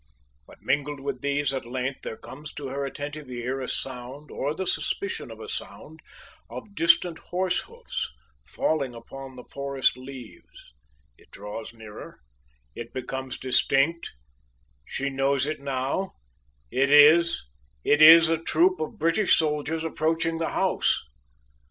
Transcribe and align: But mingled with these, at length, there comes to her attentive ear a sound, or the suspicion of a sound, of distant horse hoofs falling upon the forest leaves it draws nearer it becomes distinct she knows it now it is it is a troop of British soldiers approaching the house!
But 0.47 0.63
mingled 0.63 0.99
with 0.99 1.21
these, 1.21 1.53
at 1.53 1.63
length, 1.63 2.01
there 2.01 2.17
comes 2.17 2.51
to 2.55 2.69
her 2.69 2.85
attentive 2.85 3.29
ear 3.29 3.61
a 3.61 3.67
sound, 3.67 4.31
or 4.31 4.55
the 4.55 4.65
suspicion 4.65 5.29
of 5.29 5.39
a 5.39 5.47
sound, 5.47 5.99
of 6.49 6.73
distant 6.73 7.19
horse 7.19 7.59
hoofs 7.65 8.09
falling 8.43 8.95
upon 8.95 9.35
the 9.35 9.43
forest 9.43 9.97
leaves 9.97 10.73
it 11.19 11.29
draws 11.29 11.71
nearer 11.71 12.17
it 12.73 12.93
becomes 12.93 13.37
distinct 13.37 14.15
she 14.87 15.07
knows 15.11 15.45
it 15.45 15.59
now 15.61 16.15
it 16.71 16.89
is 16.91 17.45
it 17.83 18.01
is 18.01 18.27
a 18.27 18.39
troop 18.41 18.79
of 18.79 18.97
British 18.97 19.37
soldiers 19.37 19.83
approaching 19.83 20.39
the 20.39 20.49
house! 20.49 20.99